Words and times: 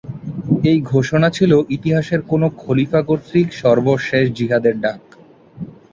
এই 0.63 0.79
ঘোষণা 0.91 1.27
ছিল 1.37 1.51
ইতিহাসের 1.69 2.21
কোনো 2.31 2.47
খলিফা 2.61 3.01
কর্তৃক 3.07 3.47
সর্বশেষ 3.61 4.25
জিহাদের 4.37 4.75
ডাক। 4.83 5.01